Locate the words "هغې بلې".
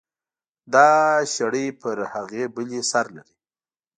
2.13-2.81